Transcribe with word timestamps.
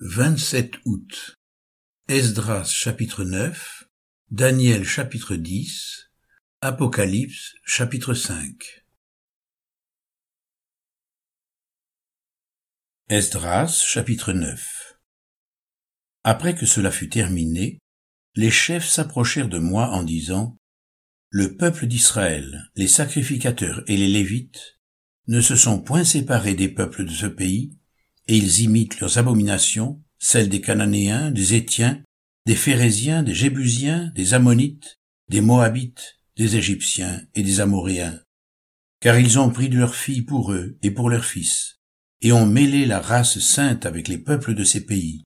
27 0.00 0.74
août. 0.84 1.38
Esdras 2.06 2.66
chapitre 2.66 3.24
9, 3.24 3.88
Daniel 4.30 4.84
chapitre 4.84 5.36
10, 5.36 6.10
Apocalypse 6.60 7.54
chapitre 7.64 8.12
5. 8.12 8.84
Esdras 13.08 13.68
chapitre 13.68 14.34
9 14.34 14.98
Après 16.24 16.54
que 16.54 16.66
cela 16.66 16.90
fut 16.90 17.08
terminé, 17.08 17.78
les 18.34 18.50
chefs 18.50 18.86
s'approchèrent 18.86 19.48
de 19.48 19.58
moi 19.58 19.88
en 19.92 20.02
disant, 20.02 20.58
Le 21.30 21.56
peuple 21.56 21.86
d'Israël, 21.86 22.70
les 22.74 22.88
sacrificateurs 22.88 23.82
et 23.86 23.96
les 23.96 24.08
Lévites 24.08 24.78
ne 25.26 25.40
se 25.40 25.56
sont 25.56 25.80
point 25.80 26.04
séparés 26.04 26.54
des 26.54 26.68
peuples 26.68 27.06
de 27.06 27.12
ce 27.12 27.26
pays, 27.26 27.78
et 28.28 28.36
ils 28.36 28.60
imitent 28.62 29.00
leurs 29.00 29.18
abominations, 29.18 30.02
celles 30.18 30.48
des 30.48 30.60
Cananéens, 30.60 31.30
des 31.30 31.54
Étiens, 31.54 32.02
des 32.46 32.56
Phérésiens, 32.56 33.22
des 33.22 33.34
Jébusiens, 33.34 34.12
des 34.14 34.34
Ammonites, 34.34 35.00
des 35.28 35.40
Moabites, 35.40 36.20
des 36.36 36.56
Égyptiens 36.56 37.22
et 37.34 37.42
des 37.42 37.60
Amoréens. 37.60 38.20
Car 39.00 39.18
ils 39.18 39.38
ont 39.38 39.50
pris 39.50 39.68
de 39.68 39.78
leurs 39.78 39.94
filles 39.94 40.22
pour 40.22 40.52
eux 40.52 40.78
et 40.82 40.90
pour 40.90 41.10
leurs 41.10 41.24
fils, 41.24 41.80
et 42.22 42.32
ont 42.32 42.46
mêlé 42.46 42.86
la 42.86 43.00
race 43.00 43.38
sainte 43.38 43.86
avec 43.86 44.08
les 44.08 44.18
peuples 44.18 44.54
de 44.54 44.64
ces 44.64 44.84
pays. 44.84 45.24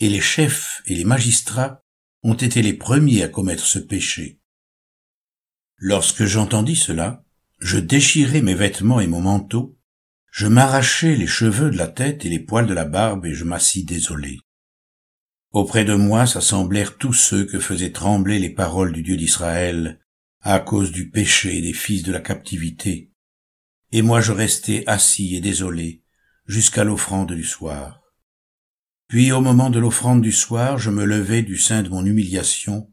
Et 0.00 0.08
les 0.08 0.20
chefs 0.20 0.82
et 0.86 0.94
les 0.94 1.04
magistrats 1.04 1.82
ont 2.22 2.34
été 2.34 2.62
les 2.62 2.74
premiers 2.74 3.22
à 3.22 3.28
commettre 3.28 3.66
ce 3.66 3.78
péché. 3.78 4.40
Lorsque 5.76 6.24
j'entendis 6.24 6.76
cela, 6.76 7.24
je 7.58 7.78
déchirai 7.78 8.42
mes 8.42 8.54
vêtements 8.54 9.00
et 9.00 9.06
mon 9.06 9.20
manteau, 9.20 9.76
je 10.32 10.46
m'arrachai 10.46 11.14
les 11.14 11.26
cheveux 11.26 11.70
de 11.70 11.76
la 11.76 11.88
tête 11.88 12.24
et 12.24 12.30
les 12.30 12.38
poils 12.38 12.66
de 12.66 12.72
la 12.72 12.86
barbe 12.86 13.26
et 13.26 13.34
je 13.34 13.44
m'assis 13.44 13.84
désolé. 13.84 14.40
Auprès 15.50 15.84
de 15.84 15.94
moi 15.94 16.26
s'assemblèrent 16.26 16.96
tous 16.96 17.12
ceux 17.12 17.44
que 17.44 17.60
faisaient 17.60 17.92
trembler 17.92 18.38
les 18.38 18.48
paroles 18.48 18.92
du 18.92 19.02
Dieu 19.02 19.18
d'Israël 19.18 20.00
à 20.40 20.58
cause 20.58 20.90
du 20.90 21.10
péché 21.10 21.60
des 21.60 21.74
fils 21.74 22.02
de 22.02 22.12
la 22.12 22.20
captivité. 22.20 23.12
Et 23.92 24.00
moi 24.00 24.22
je 24.22 24.32
restai 24.32 24.84
assis 24.86 25.36
et 25.36 25.42
désolé 25.42 26.02
jusqu'à 26.46 26.82
l'offrande 26.82 27.32
du 27.32 27.44
soir. 27.44 28.00
Puis 29.08 29.32
au 29.32 29.42
moment 29.42 29.68
de 29.68 29.78
l'offrande 29.78 30.22
du 30.22 30.32
soir, 30.32 30.78
je 30.78 30.88
me 30.88 31.04
levai 31.04 31.42
du 31.42 31.58
sein 31.58 31.82
de 31.82 31.90
mon 31.90 32.06
humiliation, 32.06 32.90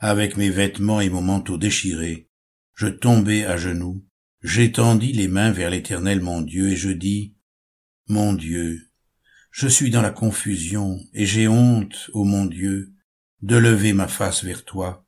avec 0.00 0.36
mes 0.36 0.50
vêtements 0.50 1.00
et 1.00 1.10
mon 1.10 1.22
manteau 1.22 1.58
déchirés, 1.58 2.28
je 2.74 2.88
tombai 2.88 3.44
à 3.44 3.56
genoux, 3.56 4.04
J'étendis 4.42 5.12
les 5.12 5.28
mains 5.28 5.52
vers 5.52 5.70
l'Éternel 5.70 6.20
mon 6.20 6.40
Dieu, 6.40 6.72
et 6.72 6.76
je 6.76 6.90
dis, 6.90 7.36
Mon 8.08 8.32
Dieu, 8.32 8.90
je 9.52 9.68
suis 9.68 9.90
dans 9.90 10.02
la 10.02 10.10
confusion, 10.10 10.98
et 11.12 11.26
j'ai 11.26 11.46
honte, 11.46 12.10
ô 12.12 12.24
mon 12.24 12.46
Dieu, 12.46 12.92
de 13.42 13.56
lever 13.56 13.92
ma 13.92 14.08
face 14.08 14.42
vers 14.42 14.64
toi, 14.64 15.06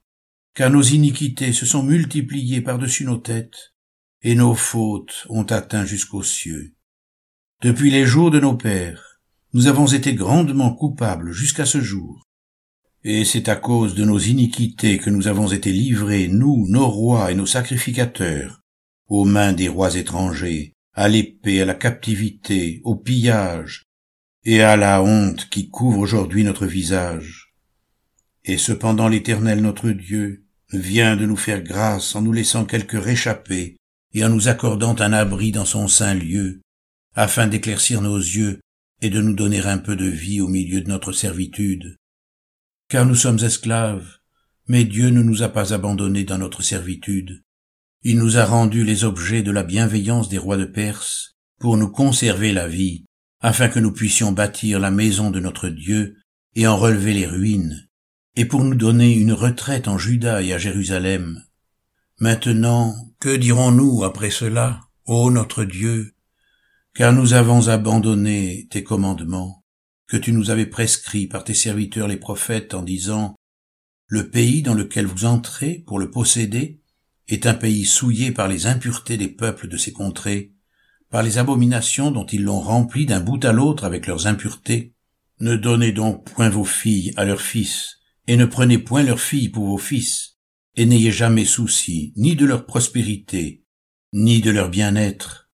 car 0.55 0.71
nos 0.71 0.83
iniquités 0.83 1.53
se 1.53 1.67
sont 1.67 1.83
multipliées 1.83 2.61
par-dessus 2.61 3.05
nos 3.05 3.17
têtes, 3.17 3.75
et 4.23 4.37
nos 4.37 4.55
fautes 4.55 5.27
ont 5.29 5.45
atteint 5.45 5.85
jusqu'aux 5.85 6.23
cieux. 6.23 6.77
Depuis 7.61 7.91
les 7.91 8.07
jours 8.07 8.31
de 8.31 8.39
nos 8.39 8.57
pères, 8.57 9.21
nous 9.53 9.67
avons 9.67 9.87
été 9.87 10.15
grandement 10.15 10.73
coupables 10.75 11.33
jusqu'à 11.33 11.67
ce 11.67 11.81
jour. 11.81 12.23
Et 13.03 13.25
c'est 13.25 13.49
à 13.49 13.57
cause 13.57 13.95
de 13.95 14.05
nos 14.05 14.19
iniquités 14.19 14.99
que 14.99 15.11
nous 15.11 15.27
avons 15.27 15.51
été 15.51 15.73
livrés, 15.73 16.29
nous, 16.29 16.67
nos 16.69 16.89
rois 16.89 17.33
et 17.33 17.35
nos 17.35 17.47
sacrificateurs, 17.47 18.64
aux 19.09 19.25
mains 19.25 19.53
des 19.53 19.69
rois 19.69 19.95
étrangers, 19.97 20.73
à 20.95 21.09
l'épée, 21.09 21.61
à 21.61 21.65
la 21.65 21.75
captivité, 21.75 22.81
au 22.85 22.97
pillage, 22.97 23.83
et 24.45 24.63
à 24.63 24.77
la 24.77 25.03
honte 25.03 25.49
qui 25.49 25.69
couvre 25.69 25.99
aujourd'hui 25.99 26.45
notre 26.45 26.67
visage. 26.67 27.55
Et 28.45 28.59
cependant 28.59 29.09
l'Éternel 29.09 29.61
notre 29.61 29.91
Dieu 29.91 30.45
vient 30.71 31.17
de 31.17 31.27
nous 31.27 31.37
faire 31.37 31.63
grâce 31.63 32.15
en 32.15 32.23
nous 32.23 32.33
laissant 32.33 32.65
quelques 32.65 33.03
réchappés 33.03 33.77
et 34.13 34.25
en 34.25 34.29
nous 34.29 34.49
accordant 34.49 34.95
un 35.01 35.13
abri 35.13 35.51
dans 35.51 35.65
son 35.65 35.89
saint 35.89 36.15
lieu, 36.15 36.61
afin 37.15 37.47
d'éclaircir 37.47 38.01
nos 38.01 38.19
yeux 38.19 38.61
et 39.01 39.11
de 39.11 39.21
nous 39.21 39.35
donner 39.35 39.61
un 39.61 39.79
peu 39.79 39.97
de 39.97 40.07
vie 40.07 40.41
au 40.41 40.49
milieu 40.49 40.81
de 40.81 40.89
notre 40.89 41.13
servitude. 41.13 41.97
Car 42.89 43.07
nous 43.07 43.15
sommes 43.15 43.43
esclaves, 43.43 44.19
mais 44.69 44.85
Dieu 44.85 45.09
ne 45.11 45.23
nous 45.23 45.43
a 45.43 45.49
pas 45.49 45.73
abandonnés 45.73 46.25
dans 46.25 46.39
notre 46.39 46.63
servitude. 46.63 47.43
Il 48.07 48.19
nous 48.19 48.37
a 48.37 48.45
rendus 48.45 48.85
les 48.85 49.05
objets 49.05 49.43
de 49.43 49.51
la 49.51 49.63
bienveillance 49.63 50.29
des 50.29 50.37
rois 50.37 50.59
de 50.59 50.67
Perse 50.67 51.39
pour 51.59 51.79
nous 51.79 51.89
conserver 51.89 52.53
la 52.53 52.69
vie, 52.69 53.07
afin 53.41 53.71
que 53.71 53.81
nous 53.81 53.93
puissions 53.93 54.31
bâtir 54.31 54.79
la 54.79 54.91
maison 54.91 55.31
de 55.31 55.41
notre 55.41 55.71
Dieu 55.71 56.19
et 56.55 56.67
en 56.67 56.77
relever 56.77 57.15
les 57.15 57.25
ruines, 57.27 57.89
et 58.37 58.45
pour 58.45 58.63
nous 58.63 58.75
donner 58.75 59.15
une 59.15 59.33
retraite 59.33 59.89
en 59.89 59.97
Juda 59.97 60.43
et 60.43 60.53
à 60.53 60.59
Jérusalem. 60.59 61.43
Maintenant, 62.21 62.95
que 63.21 63.35
dirons-nous 63.35 64.05
après 64.05 64.31
cela, 64.31 64.83
ô 65.07 65.31
notre 65.31 65.65
Dieu, 65.65 66.15
car 66.95 67.15
nous 67.15 67.33
avons 67.33 67.69
abandonné 67.69 68.69
tes 68.71 68.85
commandements, 68.85 69.65
que 70.09 70.19
tu 70.19 70.33
nous 70.33 70.51
avais 70.51 70.67
prescrits 70.67 71.27
par 71.27 71.43
tes 71.43 71.55
serviteurs 71.55 72.09
les 72.09 72.19
prophètes 72.19 72.75
en 72.75 72.83
disant, 72.83 73.35
Le 74.09 74.29
pays 74.29 74.61
dans 74.61 74.75
lequel 74.75 75.07
vous 75.07 75.25
entrez 75.25 75.83
pour 75.87 75.99
le 75.99 76.11
posséder, 76.11 76.83
est 77.29 77.47
un 77.47 77.55
pays 77.55 77.85
souillé 77.85 78.33
par 78.33 78.49
les 78.49 78.67
impuretés 78.67 79.17
des 79.17 79.29
peuples 79.29 79.69
de 79.69 79.77
ces 79.77 79.93
contrées, 79.93 80.53
par 81.11 81.23
les 81.23 81.39
abominations 81.39 82.11
dont 82.11 82.27
ils 82.27 82.43
l'ont 82.43 82.61
rempli 82.61 83.07
d'un 83.07 83.21
bout 83.21 83.43
à 83.45 83.53
l'autre 83.53 83.85
avec 83.85 84.07
leurs 84.07 84.27
impuretés. 84.27 84.95
Ne 85.41 85.57
donnez 85.57 85.93
donc 85.93 86.31
point 86.31 86.49
vos 86.49 86.65
filles 86.65 87.13
à 87.17 87.25
leurs 87.25 87.41
fils, 87.41 87.99
et 88.27 88.37
ne 88.37 88.45
prenez 88.45 88.79
point 88.79 89.03
leurs 89.03 89.21
filles 89.21 89.49
pour 89.49 89.67
vos 89.67 89.79
fils, 89.79 90.39
et 90.77 90.87
n'ayez 90.87 91.13
jamais 91.13 91.45
souci 91.45 92.13
ni 92.17 92.37
de 92.37 92.47
leur 92.47 92.67
prospérité, 92.67 93.65
ni 94.13 94.41
de 94.41 94.51
leur 94.51 94.71
bien-être. 94.71 95.51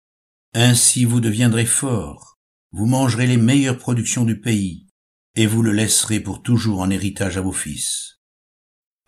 Ainsi 0.53 1.05
vous 1.05 1.21
deviendrez 1.21 1.65
forts, 1.65 2.39
vous 2.71 2.85
mangerez 2.85 3.27
les 3.27 3.37
meilleures 3.37 3.77
productions 3.77 4.25
du 4.25 4.39
pays, 4.39 4.87
et 5.35 5.45
vous 5.45 5.61
le 5.61 5.71
laisserez 5.71 6.19
pour 6.19 6.41
toujours 6.41 6.79
en 6.79 6.89
héritage 6.89 7.37
à 7.37 7.41
vos 7.41 7.51
fils. 7.51 8.16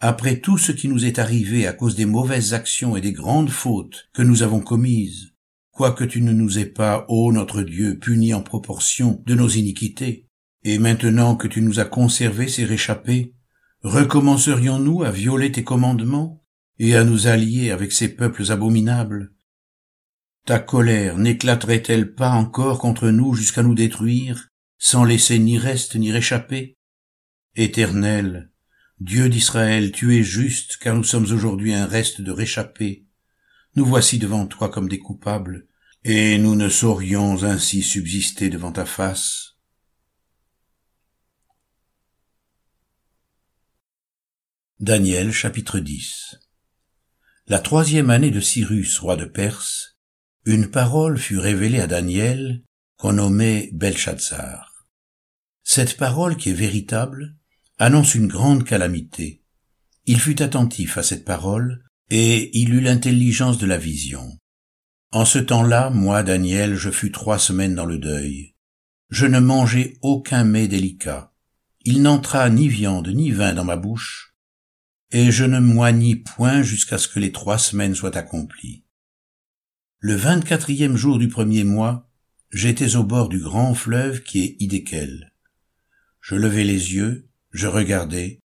Après 0.02 0.40
tout 0.40 0.58
ce 0.58 0.72
qui 0.72 0.88
nous 0.88 1.06
est 1.06 1.20
arrivé 1.20 1.68
à 1.68 1.74
cause 1.74 1.96
des 1.96 2.06
mauvaises 2.06 2.54
actions 2.54 2.96
et 2.96 3.02
des 3.02 3.12
grandes 3.12 3.50
fautes 3.50 4.08
que 4.14 4.22
nous 4.22 4.44
avons 4.44 4.62
commises, 4.62 5.34
quoique 5.72 6.06
tu 6.06 6.22
ne 6.22 6.32
nous 6.32 6.58
aies 6.58 6.66
pas, 6.66 7.06
ô 7.10 7.34
notre 7.34 7.64
Dieu, 7.64 8.00
punis 8.00 8.34
en 8.34 8.42
proportion 8.42 9.22
de 9.26 9.36
nos 9.36 9.50
iniquités, 9.50 10.26
et 10.64 10.80
maintenant 10.80 11.36
que 11.36 11.50
tu 11.50 11.62
nous 11.62 11.82
as 11.82 11.86
conservé 11.86 12.48
ces 12.48 12.64
réchappés, 12.64 13.34
recommencerions-nous 13.82 15.04
à 15.04 15.12
violer 15.12 15.52
tes 15.52 15.66
commandements 15.66 16.46
et 16.80 16.96
à 16.96 17.04
nous 17.04 17.28
allier 17.28 17.72
avec 17.72 17.92
ces 17.92 18.08
peuples 18.08 18.54
abominables? 18.54 19.34
Ta 20.46 20.60
colère 20.60 21.18
n'éclaterait-elle 21.18 22.14
pas 22.14 22.31
encore 22.31 22.80
contre 22.80 23.10
nous 23.10 23.34
jusqu'à 23.34 23.64
nous 23.64 23.76
détruire, 23.76 24.48
sans 24.78 25.04
laisser 25.04 25.40
ni 25.40 25.58
reste 25.58 25.98
ni 25.98 26.14
réchappé 26.14 26.78
Éternel, 27.56 28.49
Dieu 29.00 29.30
d'Israël, 29.30 29.94
tu 29.94 30.18
es 30.18 30.24
juste, 30.24 30.76
car 30.78 30.94
nous 30.94 31.06
sommes 31.06 31.32
aujourd'hui 31.32 31.74
un 31.74 31.86
reste 31.86 32.20
de 32.20 32.32
réchappés. 32.32 33.06
Nous 33.76 33.86
voici 33.86 34.20
devant 34.20 34.46
toi 34.46 34.68
comme 34.68 34.90
des 34.90 35.00
coupables, 35.00 35.68
et 36.04 36.38
nous 36.38 36.56
ne 36.56 36.68
saurions 36.68 37.44
ainsi 37.44 37.82
subsister 37.82 38.50
devant 38.50 38.74
ta 38.74 38.86
face. 38.86 39.56
Daniel 44.82 45.31
chapitre 45.31 45.80
10 45.80 46.36
La 47.48 47.60
troisième 47.60 48.10
année 48.10 48.31
de 48.31 48.42
Cyrus, 48.42 49.00
roi 49.00 49.16
de 49.16 49.26
Perse, 49.26 49.98
une 50.44 50.72
parole 50.72 51.18
fut 51.18 51.38
révélée 51.38 51.80
à 51.80 51.88
Daniel 51.88 52.64
qu'on 52.98 53.14
nommait 53.14 53.70
Belshazzar. 53.72 54.88
Cette 55.64 55.96
parole 55.96 56.36
qui 56.36 56.50
est 56.50 56.54
véritable 56.54 57.38
annonce 57.80 58.14
une 58.14 58.28
grande 58.28 58.66
calamité. 58.66 59.42
Il 60.06 60.20
fut 60.20 60.42
attentif 60.42 60.98
à 60.98 61.04
cette 61.04 61.24
parole, 61.24 61.86
et 62.10 62.58
il 62.60 62.74
eut 62.74 62.81
l'intelligence 62.81 63.58
de 63.58 63.66
la 63.66 63.78
vision. 63.78 64.38
En 65.12 65.26
ce 65.26 65.40
temps-là, 65.40 65.90
moi, 65.90 66.22
Daniel, 66.22 66.76
je 66.76 66.92
fus 66.92 67.12
trois 67.12 67.40
semaines 67.40 67.76
dans 67.76 67.86
le 67.86 67.98
deuil. 67.98 68.56
Je 69.10 69.26
ne 69.26 69.40
mangeai 69.40 69.98
aucun 70.02 70.44
mets 70.44 70.68
délicat. 70.68 71.34
Il 71.86 72.02
n'entra 72.02 72.50
ni 72.50 72.68
viande 72.68 73.08
ni 73.08 73.31
vin 73.31 73.54
dans 73.54 73.64
ma 73.64 73.78
bouche, 73.78 74.36
et 75.12 75.31
je 75.31 75.46
ne 75.46 75.60
moignis 75.60 76.18
point 76.18 76.62
jusqu'à 76.62 76.98
ce 76.98 77.08
que 77.08 77.20
les 77.20 77.31
trois 77.31 77.58
semaines 77.58 77.96
soient 77.96 78.18
accomplies. 78.18 78.84
Le 80.00 80.16
vingt-quatrième 80.16 80.98
jour 80.98 81.18
du 81.18 81.30
premier 81.30 81.64
mois, 81.64 82.10
j'étais 82.52 82.98
au 82.98 83.04
bord 83.04 83.30
du 83.30 83.40
grand 83.40 83.74
fleuve 83.74 84.22
qui 84.22 84.44
est 84.44 84.56
Idékel. 84.60 85.34
Je 86.20 86.36
levai 86.36 86.64
les 86.66 86.94
yeux, 86.94 87.29
je 87.51 87.68
regardai, 87.68 88.40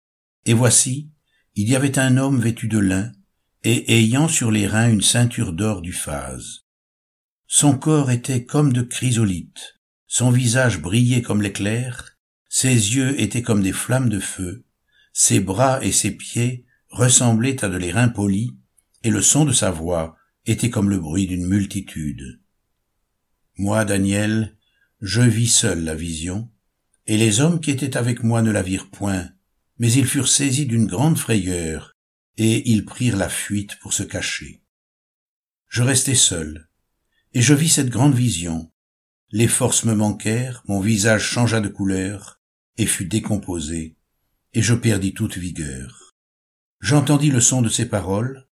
et 0.47 0.55
voici, 0.55 1.11
il 1.55 1.69
y 1.69 1.77
avait 1.77 1.99
un 1.99 2.17
homme 2.17 2.41
vêtu 2.41 2.69
de 2.69 2.79
lin, 2.79 3.12
et 3.62 3.99
ayant 3.99 4.29
sur 4.29 4.51
les 4.51 4.67
reins 4.67 4.91
une 4.91 5.03
ceinture 5.03 5.53
d'or 5.53 5.81
du 5.81 5.93
phase. 5.93 6.65
Son 7.47 7.77
corps 7.79 8.11
était 8.11 8.45
comme 8.45 8.73
de 8.73 8.83
chrysolite, 8.83 9.81
son 10.06 10.31
visage 10.31 10.81
brillait 10.81 11.23
comme 11.23 11.43
l'éclair, 11.43 12.11
Ses 12.49 12.95
yeux 12.95 13.21
étaient 13.21 13.43
comme 13.43 13.62
des 13.62 13.73
flammes 13.73 14.09
de 14.09 14.21
feu, 14.21 14.65
ses 15.12 15.41
bras 15.41 15.85
et 15.85 15.91
ses 15.91 16.12
pieds 16.12 16.67
ressemblaient 16.89 17.65
à 17.65 17.69
de 17.69 17.77
l'airain 17.77 18.09
poli, 18.09 18.57
et 19.03 19.11
le 19.11 19.23
son 19.23 19.45
de 19.45 19.53
sa 19.53 19.73
voix 19.73 20.17
était 20.47 20.71
comme 20.71 20.89
le 20.89 21.00
bruit 21.00 21.27
d'une 21.27 21.47
multitude. 21.47 22.41
Moi, 23.57 23.85
Daniel, 23.85 24.57
je 25.00 25.21
vis 25.21 25.49
seul 25.49 25.83
la 25.83 25.97
vision, 25.97 26.49
et 27.06 27.17
les 27.17 27.41
hommes 27.41 27.61
qui 27.61 27.71
étaient 27.71 27.97
avec 27.97 28.23
moi 28.23 28.43
ne 28.43 28.51
la 28.51 28.62
virent 28.62 28.91
point, 28.91 29.31
mais 29.79 29.93
ils 29.93 30.06
furent 30.06 30.29
saisis 30.29 30.67
d'une 30.67 30.87
grande 30.87 31.19
frayeur, 31.19 31.93
et 32.37 32.69
ils 32.71 32.85
prirent 32.85 33.17
la 33.17 33.29
fuite 33.29 33.79
pour 33.81 33.93
se 33.93 34.03
cacher. 34.03 34.62
Je 35.69 35.83
restai 35.83 36.15
seul, 36.15 36.69
et 37.33 37.43
je 37.43 37.55
vis 37.55 37.69
cette 37.69 37.91
grande 37.91 38.15
vision. 38.15 38.71
Les 39.31 39.49
forces 39.49 39.85
me 39.85 39.95
manquèrent, 39.95 40.62
mon 40.67 40.81
visage 40.81 41.25
changea 41.25 41.61
de 41.61 41.69
couleur, 41.69 42.41
et 42.77 42.87
fut 42.87 43.07
décomposé, 43.07 43.97
et 44.53 44.62
je 44.62 44.75
perdis 44.75 45.15
toute 45.15 45.37
vigueur. 45.37 46.15
J'entendis 46.81 47.31
le 47.31 47.41
son 47.41 47.62
de 47.62 47.69
ses 47.69 47.87
paroles, 47.87 48.47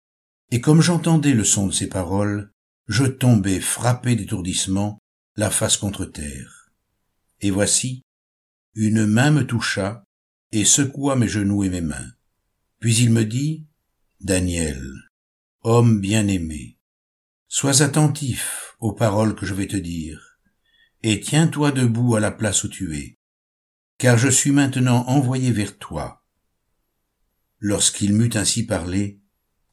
et 0.50 0.60
comme 0.60 0.82
j'entendais 0.82 1.34
le 1.34 1.44
son 1.44 1.66
de 1.66 1.72
ses 1.72 1.88
paroles, 1.88 2.52
je 2.88 3.04
tombai 3.04 3.60
frappé 3.60 4.16
d'étourdissement, 4.16 4.98
la 5.36 5.50
face 5.50 5.76
contre 5.76 6.04
terre. 6.04 6.70
Et 7.40 7.50
voici, 7.50 8.02
une 8.74 9.06
main 9.06 9.30
me 9.30 9.46
toucha, 9.46 10.06
et 10.50 10.64
secoua 10.64 11.16
mes 11.16 11.28
genoux 11.28 11.64
et 11.64 11.70
mes 11.70 11.80
mains. 11.80 12.12
Puis 12.78 12.96
il 12.96 13.10
me 13.10 13.24
dit, 13.24 13.66
Daniel, 14.20 14.82
homme 15.62 16.00
bien-aimé, 16.00 16.78
sois 17.48 17.82
attentif 17.82 18.76
aux 18.80 18.92
paroles 18.92 19.34
que 19.34 19.46
je 19.46 19.54
vais 19.54 19.66
te 19.66 19.76
dire, 19.76 20.38
et 21.02 21.20
tiens-toi 21.20 21.72
debout 21.72 22.16
à 22.16 22.20
la 22.20 22.30
place 22.30 22.64
où 22.64 22.68
tu 22.68 22.96
es, 22.96 23.18
car 23.98 24.18
je 24.18 24.28
suis 24.28 24.52
maintenant 24.52 25.04
envoyé 25.06 25.52
vers 25.52 25.78
toi. 25.78 26.24
Lorsqu'il 27.58 28.14
m'eut 28.14 28.30
ainsi 28.34 28.66
parlé, 28.66 29.20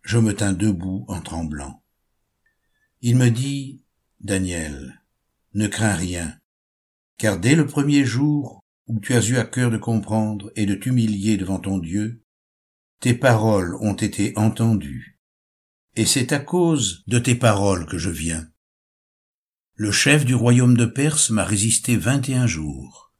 je 0.01 0.17
me 0.17 0.33
tins 0.33 0.53
debout 0.53 1.05
en 1.07 1.21
tremblant. 1.21 1.83
Il 3.01 3.15
me 3.15 3.29
dit, 3.29 3.83
Daniel, 4.19 5.03
ne 5.53 5.67
crains 5.67 5.95
rien, 5.95 6.37
car 7.17 7.39
dès 7.39 7.55
le 7.55 7.65
premier 7.65 8.05
jour 8.05 8.63
où 8.89 8.99
tu 8.99 9.13
as 9.13 9.25
eu 9.29 9.37
à 9.37 9.45
cœur 9.45 9.69
de 9.69 9.77
comprendre 9.77 10.51
et 10.55 10.65
de 10.65 10.73
t'humilier 10.75 11.37
devant 11.37 11.59
ton 11.59 11.77
Dieu, 11.77 12.23
tes 12.99 13.13
paroles 13.13 13.75
ont 13.75 13.93
été 13.93 14.33
entendues, 14.35 15.19
et 15.95 16.05
c'est 16.05 16.33
à 16.33 16.39
cause 16.39 17.03
de 17.07 17.19
tes 17.19 17.35
paroles 17.35 17.85
que 17.85 17.99
je 17.99 18.09
viens. 18.09 18.49
Le 19.75 19.91
chef 19.91 20.25
du 20.25 20.35
royaume 20.35 20.75
de 20.75 20.85
Perse 20.85 21.29
m'a 21.29 21.45
résisté 21.45 21.95
vingt 21.95 22.27
et 22.27 22.35
un 22.35 22.47
jours, 22.47 23.13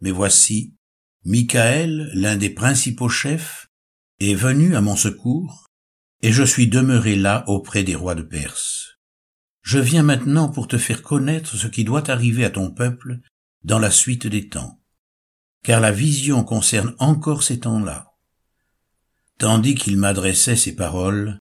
mais 0.00 0.12
voici, 0.12 0.76
Michael, 1.24 2.10
l'un 2.14 2.36
des 2.36 2.50
principaux 2.50 3.08
chefs, 3.08 3.68
est 4.20 4.34
venu 4.34 4.76
à 4.76 4.82
mon 4.82 4.94
secours, 4.94 5.66
et 6.22 6.32
je 6.32 6.44
suis 6.44 6.68
demeuré 6.68 7.16
là 7.16 7.44
auprès 7.48 7.82
des 7.82 7.94
rois 7.94 8.14
de 8.14 8.22
Perse. 8.22 8.98
Je 9.62 9.78
viens 9.78 10.02
maintenant 10.02 10.50
pour 10.50 10.68
te 10.68 10.76
faire 10.76 11.02
connaître 11.02 11.56
ce 11.56 11.66
qui 11.66 11.84
doit 11.84 12.10
arriver 12.10 12.44
à 12.44 12.50
ton 12.50 12.70
peuple 12.70 13.20
dans 13.62 13.78
la 13.78 13.90
suite 13.90 14.26
des 14.26 14.48
temps, 14.50 14.83
car 15.64 15.80
la 15.80 15.90
vision 15.90 16.44
concerne 16.44 16.94
encore 16.98 17.42
ces 17.42 17.58
temps-là. 17.58 18.12
Tandis 19.38 19.74
qu'il 19.74 19.96
m'adressait 19.96 20.56
ces 20.56 20.76
paroles, 20.76 21.38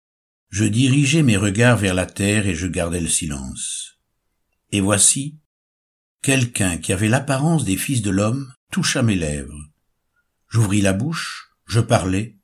je 0.50 0.64
dirigeais 0.64 1.24
mes 1.24 1.38
regards 1.38 1.78
vers 1.78 1.94
la 1.94 2.06
terre 2.06 2.48
et 2.48 2.56
je 2.56 2.68
gardais 2.68 3.02
le 3.02 3.10
silence. 3.10 4.00
Et 4.72 4.80
voici, 4.82 5.38
quelqu'un 6.22 6.78
qui 6.78 6.94
avait 6.94 7.10
l'apparence 7.10 7.66
des 7.66 7.78
fils 7.78 8.02
de 8.02 8.10
l'homme 8.10 8.52
toucha 8.72 9.04
mes 9.04 9.16
lèvres. 9.16 9.60
J'ouvris 10.50 10.82
la 10.82 10.94
bouche, 10.94 11.50
je 11.68 11.82
parlais, 11.82 12.38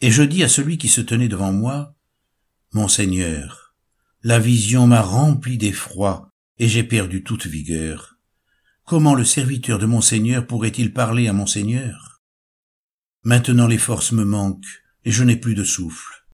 et 0.00 0.10
je 0.10 0.22
dis 0.22 0.44
à 0.44 0.48
celui 0.48 0.78
qui 0.78 0.88
se 0.88 1.00
tenait 1.00 1.28
devant 1.28 1.52
moi, 1.52 1.96
Mon 2.72 2.88
Seigneur, 2.88 3.74
la 4.22 4.38
vision 4.38 4.86
m'a 4.86 5.02
rempli 5.02 5.58
d'effroi, 5.58 6.30
et 6.58 6.68
j'ai 6.68 6.84
perdu 6.84 7.24
toute 7.24 7.46
vigueur. 7.46 8.13
Comment 8.86 9.14
le 9.14 9.24
serviteur 9.24 9.78
de 9.78 9.86
mon 9.86 10.02
Seigneur 10.02 10.46
pourrait-il 10.46 10.92
parler 10.92 11.26
à 11.26 11.32
mon 11.32 11.46
Seigneur 11.46 12.20
Maintenant 13.22 13.66
les 13.66 13.78
forces 13.78 14.12
me 14.12 14.26
manquent, 14.26 14.82
et 15.04 15.10
je 15.10 15.24
n'ai 15.24 15.36
plus 15.36 15.54
de 15.54 15.64
souffle. 15.64 16.26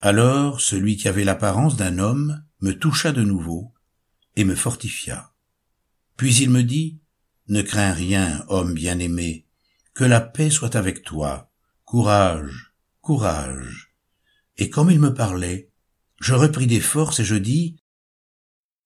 Alors 0.00 0.60
celui 0.60 0.96
qui 0.96 1.06
avait 1.06 1.22
l'apparence 1.22 1.76
d'un 1.76 1.98
homme 1.98 2.44
me 2.60 2.72
toucha 2.72 3.12
de 3.12 3.22
nouveau 3.22 3.72
et 4.34 4.42
me 4.42 4.56
fortifia. 4.56 5.32
Puis 6.16 6.34
il 6.38 6.50
me 6.50 6.64
dit, 6.64 6.98
Ne 7.46 7.62
crains 7.62 7.92
rien, 7.92 8.44
homme 8.48 8.74
bien-aimé, 8.74 9.46
que 9.94 10.02
la 10.02 10.20
paix 10.20 10.50
soit 10.50 10.74
avec 10.74 11.04
toi, 11.04 11.52
courage, 11.84 12.74
courage. 13.00 13.94
Et 14.56 14.70
comme 14.70 14.90
il 14.90 14.98
me 14.98 15.14
parlait, 15.14 15.70
je 16.20 16.34
repris 16.34 16.66
des 16.66 16.80
forces 16.80 17.20
et 17.20 17.24
je 17.24 17.36
dis, 17.36 17.76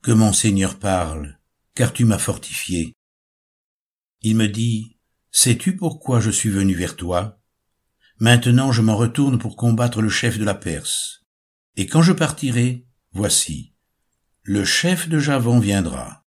Que 0.03 0.12
mon 0.12 0.35
Seigneur 0.35 0.79
parle, 0.79 1.38
car 1.78 1.92
tu 1.92 2.04
m'as 2.04 2.19
fortifié. 2.19 2.96
Il 4.22 4.34
me 4.34 4.48
dit, 4.48 4.98
Sais-tu 5.30 5.76
pourquoi 5.76 6.19
je 6.19 6.28
suis 6.28 6.48
venu 6.48 6.75
vers 6.75 6.96
toi? 6.96 7.40
Maintenant 8.19 8.72
je 8.72 8.82
m'en 8.82 8.96
retourne 8.96 9.38
pour 9.38 9.54
combattre 9.54 10.02
le 10.02 10.08
chef 10.08 10.40
de 10.40 10.44
la 10.44 10.56
Perse. 10.56 11.25
Et 11.76 11.86
quand 11.86 12.02
je 12.02 12.12
partirai, 12.12 12.84
voici, 13.12 13.76
le 14.42 14.64
chef 14.64 15.08
de 15.08 15.20
Javon 15.20 15.60
viendra. 15.60 16.26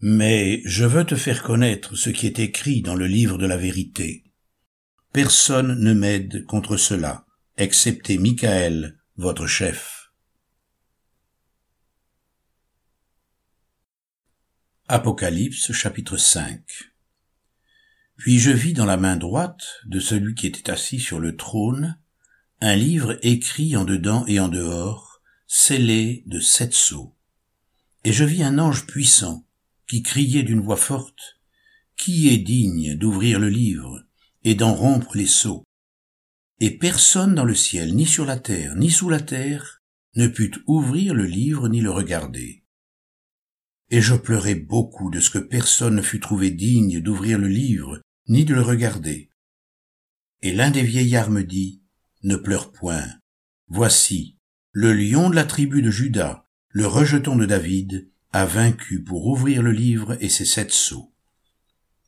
Mais 0.00 0.62
je 0.64 0.86
veux 0.86 1.04
te 1.04 1.14
faire 1.14 1.42
connaître 1.42 1.94
ce 1.94 2.08
qui 2.08 2.26
est 2.26 2.38
écrit 2.38 2.80
dans 2.80 2.94
le 2.94 3.06
livre 3.06 3.36
de 3.36 3.46
la 3.46 3.58
vérité. 3.58 4.32
Personne 5.12 5.78
ne 5.78 5.92
m'aide 5.92 6.46
contre 6.46 6.78
cela, 6.78 7.26
excepté 7.58 8.16
Michael, 8.16 8.98
votre 9.16 9.46
chef. 9.46 9.99
Apocalypse 14.92 15.70
chapitre 15.70 16.16
5 16.16 16.64
puis 18.16 18.40
je 18.40 18.50
vis 18.50 18.72
dans 18.72 18.86
la 18.86 18.96
main 18.96 19.14
droite 19.14 19.62
de 19.86 20.00
celui 20.00 20.34
qui 20.34 20.48
était 20.48 20.68
assis 20.68 20.98
sur 20.98 21.20
le 21.20 21.36
trône 21.36 21.96
un 22.60 22.74
livre 22.74 23.16
écrit 23.22 23.76
en 23.76 23.84
dedans 23.84 24.26
et 24.26 24.40
en 24.40 24.48
dehors, 24.48 25.22
scellé 25.46 26.24
de 26.26 26.40
sept 26.40 26.74
sceaux. 26.74 27.14
Et 28.02 28.12
je 28.12 28.24
vis 28.24 28.42
un 28.42 28.58
ange 28.58 28.84
puissant 28.84 29.46
qui 29.86 30.02
criait 30.02 30.42
d'une 30.42 30.60
voix 30.60 30.76
forte, 30.76 31.38
Qui 31.96 32.28
est 32.30 32.38
digne 32.38 32.96
d'ouvrir 32.96 33.38
le 33.38 33.48
livre 33.48 34.04
et 34.42 34.56
d'en 34.56 34.74
rompre 34.74 35.16
les 35.16 35.28
sceaux? 35.28 35.62
Et 36.58 36.76
personne 36.76 37.36
dans 37.36 37.44
le 37.44 37.54
ciel, 37.54 37.94
ni 37.94 38.06
sur 38.06 38.26
la 38.26 38.40
terre, 38.40 38.74
ni 38.74 38.90
sous 38.90 39.08
la 39.08 39.20
terre, 39.20 39.82
ne 40.16 40.26
put 40.26 40.50
ouvrir 40.66 41.14
le 41.14 41.26
livre 41.26 41.68
ni 41.68 41.80
le 41.80 41.92
regarder. 41.92 42.64
Et 43.90 44.00
je 44.00 44.14
pleurai 44.14 44.54
beaucoup 44.54 45.10
de 45.10 45.18
ce 45.20 45.30
que 45.30 45.38
personne 45.38 45.96
ne 45.96 46.02
fut 46.02 46.20
trouvé 46.20 46.50
digne 46.50 47.00
d'ouvrir 47.00 47.38
le 47.38 47.48
livre 47.48 48.00
ni 48.28 48.44
de 48.44 48.54
le 48.54 48.62
regarder. 48.62 49.30
Et 50.42 50.52
l'un 50.52 50.70
des 50.70 50.82
vieillards 50.82 51.30
me 51.30 51.42
dit, 51.42 51.82
Ne 52.22 52.36
pleure 52.36 52.70
point. 52.70 53.06
Voici, 53.68 54.36
le 54.72 54.92
lion 54.92 55.28
de 55.30 55.34
la 55.34 55.44
tribu 55.44 55.82
de 55.82 55.90
Judas, 55.90 56.46
le 56.68 56.86
rejeton 56.86 57.36
de 57.36 57.46
David, 57.46 58.08
a 58.32 58.46
vaincu 58.46 59.02
pour 59.02 59.26
ouvrir 59.26 59.62
le 59.62 59.72
livre 59.72 60.16
et 60.20 60.28
ses 60.28 60.44
sept 60.44 60.70
sceaux. 60.70 61.12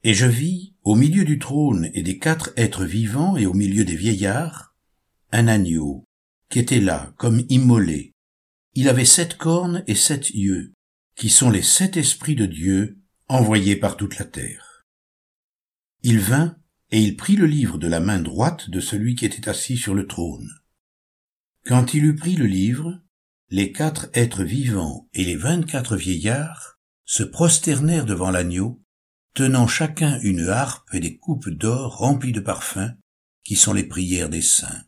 Et 0.05 0.15
je 0.15 0.27
vis, 0.27 0.75
au 0.83 0.95
milieu 0.95 1.25
du 1.25 1.39
trône 1.39 1.91
et 1.95 2.03
des 2.03 2.19
quatre 2.19 2.51
êtres 2.57 2.85
vivants 2.85 3.37
et 3.37 3.47
au 3.47 3.55
milieu 3.55 3.85
des 3.85 3.97
vieillards, 3.97 4.77
un 5.33 5.49
agneau, 5.49 6.05
qui 6.49 6.61
était 6.61 6.81
là, 6.81 7.13
comme 7.17 7.45
immolé. 7.49 8.13
Il 8.75 8.89
avait 8.89 9.05
sept 9.05 9.37
cornes 9.37 9.83
et 9.87 9.95
sept 9.95 10.31
yeux, 10.31 10.75
qui 11.23 11.31
sont 11.31 11.51
les 11.51 11.63
sept 11.63 11.97
esprits 11.97 12.35
de 12.35 12.47
Dieu 12.47 12.99
envoyés 13.29 13.77
par 13.77 13.97
toute 13.97 14.19
la 14.19 14.25
terre. 14.25 14.83
Il 16.03 16.19
vint, 16.19 16.57
et 16.91 17.01
il 17.01 17.17
prit 17.17 17.37
le 17.37 17.47
livre 17.47 17.79
de 17.79 17.87
la 17.87 18.01
main 18.01 18.19
droite 18.19 18.71
de 18.71 18.81
celui 18.81 19.15
qui 19.15 19.25
était 19.25 19.49
assis 19.49 19.77
sur 19.77 19.95
le 19.95 20.09
trône. 20.09 20.51
Quand 21.65 21.95
il 21.95 22.07
eut 22.07 22.17
pris 22.17 22.35
le 22.35 22.47
livre, 22.47 23.01
les 23.51 23.71
quatre 23.71 24.11
êtres 24.15 24.43
vivants 24.43 25.09
et 25.15 25.25
les 25.25 25.37
vingt-quatre 25.37 25.97
vieillards 25.97 26.81
se 27.05 27.23
prosternèrent 27.23 28.05
devant 28.05 28.33
l'agneau, 28.33 28.83
tenant 29.33 29.69
chacun 29.69 30.19
une 30.23 30.49
harpe 30.49 30.93
et 30.93 30.99
des 30.99 31.19
coupes 31.19 31.51
d'or 31.51 31.99
remplies 31.99 32.33
de 32.33 32.41
parfums, 32.41 32.97
qui 33.45 33.55
sont 33.55 33.75
les 33.75 33.87
prières 33.87 34.29
des 34.29 34.43
saints. 34.43 34.87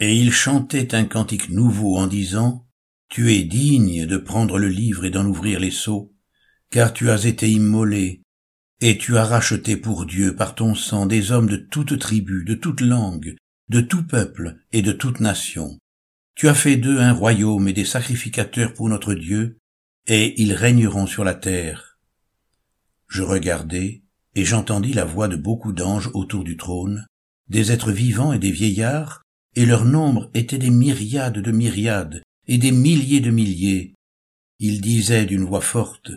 Et 0.00 0.14
ils 0.14 0.32
chantaient 0.32 0.94
un 0.94 1.06
cantique 1.06 1.48
nouveau 1.48 1.96
en 1.96 2.06
disant, 2.06 2.68
Tu 3.12 3.34
es 3.34 3.42
digne 3.42 4.06
de 4.06 4.16
prendre 4.16 4.58
le 4.58 4.68
livre 4.68 5.04
et 5.04 5.10
d'en 5.10 5.26
ouvrir 5.26 5.60
les 5.60 5.70
sceaux, 5.70 6.14
car 6.70 6.94
tu 6.94 7.10
as 7.10 7.26
été 7.26 7.46
immolé, 7.46 8.22
et 8.80 8.96
tu 8.96 9.18
as 9.18 9.26
racheté 9.26 9.76
pour 9.76 10.06
Dieu 10.06 10.34
par 10.34 10.54
ton 10.54 10.74
sang 10.74 11.04
des 11.04 11.30
hommes 11.30 11.50
de 11.50 11.58
toute 11.58 11.98
tribu, 11.98 12.42
de 12.46 12.54
toute 12.54 12.80
langue, 12.80 13.36
de 13.68 13.82
tout 13.82 14.06
peuple 14.06 14.56
et 14.72 14.80
de 14.80 14.92
toute 14.92 15.20
nation. 15.20 15.78
Tu 16.36 16.48
as 16.48 16.54
fait 16.54 16.78
d'eux 16.78 17.00
un 17.00 17.12
royaume 17.12 17.68
et 17.68 17.74
des 17.74 17.84
sacrificateurs 17.84 18.72
pour 18.72 18.88
notre 18.88 19.12
Dieu, 19.12 19.58
et 20.06 20.40
ils 20.40 20.54
régneront 20.54 21.06
sur 21.06 21.22
la 21.22 21.34
terre. 21.34 21.98
Je 23.08 23.22
regardai, 23.22 24.04
Et 24.34 24.46
j'entendis 24.46 24.94
la 24.94 25.04
voix 25.04 25.28
de 25.28 25.36
beaucoup 25.36 25.74
d'anges 25.74 26.10
autour 26.14 26.44
du 26.44 26.56
trône, 26.56 27.06
des 27.50 27.72
êtres 27.72 27.92
vivants 27.92 28.32
et 28.32 28.38
des 28.38 28.52
vieillards, 28.52 29.20
et 29.54 29.66
leur 29.66 29.84
nombre 29.84 30.30
était 30.32 30.56
des 30.56 30.70
myriades 30.70 31.40
de 31.40 31.52
myriades, 31.52 32.22
et 32.52 32.58
des 32.58 32.70
milliers 32.70 33.20
de 33.20 33.30
milliers. 33.30 33.94
Ils 34.58 34.82
disaient 34.82 35.24
d'une 35.24 35.44
voix 35.44 35.62
forte, 35.62 36.10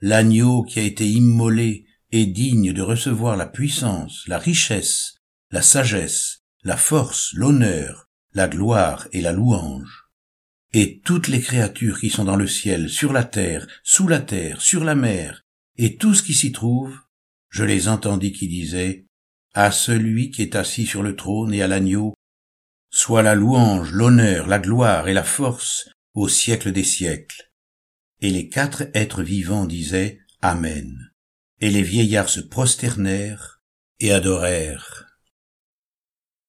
L'agneau 0.00 0.62
qui 0.62 0.78
a 0.78 0.84
été 0.84 1.04
immolé 1.04 1.84
est 2.12 2.26
digne 2.26 2.72
de 2.72 2.80
recevoir 2.80 3.36
la 3.36 3.46
puissance, 3.46 4.22
la 4.28 4.38
richesse, 4.38 5.16
la 5.50 5.62
sagesse, 5.62 6.44
la 6.62 6.76
force, 6.76 7.32
l'honneur, 7.34 8.06
la 8.34 8.46
gloire 8.46 9.08
et 9.10 9.20
la 9.20 9.32
louange. 9.32 10.04
Et 10.72 11.00
toutes 11.00 11.26
les 11.26 11.40
créatures 11.40 11.98
qui 11.98 12.08
sont 12.08 12.24
dans 12.24 12.36
le 12.36 12.46
ciel, 12.46 12.88
sur 12.88 13.12
la 13.12 13.24
terre, 13.24 13.66
sous 13.82 14.06
la 14.06 14.20
terre, 14.20 14.60
sur 14.60 14.84
la 14.84 14.94
mer, 14.94 15.42
et 15.76 15.96
tout 15.96 16.14
ce 16.14 16.22
qui 16.22 16.34
s'y 16.34 16.52
trouve, 16.52 16.96
je 17.48 17.64
les 17.64 17.88
entendis 17.88 18.32
qui 18.32 18.46
disaient, 18.46 19.06
à 19.54 19.72
celui 19.72 20.30
qui 20.30 20.42
est 20.42 20.54
assis 20.54 20.86
sur 20.86 21.02
le 21.02 21.16
trône 21.16 21.52
et 21.52 21.62
à 21.62 21.66
l'agneau, 21.66 22.14
soit 23.00 23.22
la 23.22 23.34
louange, 23.34 23.92
l'honneur, 23.92 24.46
la 24.46 24.58
gloire 24.58 25.08
et 25.08 25.14
la 25.14 25.24
force 25.24 25.88
au 26.12 26.28
siècle 26.28 26.70
des 26.70 26.84
siècles. 26.84 27.50
Et 28.20 28.28
les 28.28 28.50
quatre 28.50 28.90
êtres 28.92 29.22
vivants 29.22 29.64
disaient 29.64 30.20
Amen. 30.42 31.10
Et 31.60 31.70
les 31.70 31.82
vieillards 31.82 32.28
se 32.28 32.40
prosternèrent 32.40 33.62
et 34.00 34.12
adorèrent 34.12 35.06